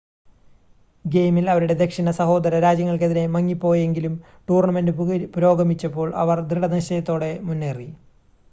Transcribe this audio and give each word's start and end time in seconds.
ഗെയിമിൽ 1.05 1.45
അവരുടെ 1.49 1.75
ദക്ഷിണ 1.81 2.11
സഹോദര 2.11 2.59
രാജ്യങ്ങൾക്കെതിരെ 2.59 3.25
മങ്ങിപ്പോയെങ്കിലും 3.27 4.15
ടൂർണ്ണമെൻ്റ് 4.49 4.95
പുരോഗമിച്ചപ്പോൾ 5.35 6.09
അവർ 6.23 6.39
ദൃഢനിശ്ചയത്തോടെ 6.49 7.31
മുന്നേറി 7.43 7.89